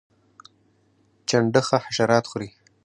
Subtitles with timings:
[1.29, 2.49] چنډخه حشرات خوري